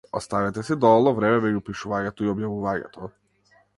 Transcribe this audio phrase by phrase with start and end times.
[0.19, 3.11] Оставете си доволно време меѓу пишувањето и објавувањето.